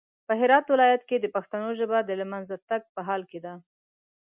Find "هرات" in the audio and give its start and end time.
0.41-0.65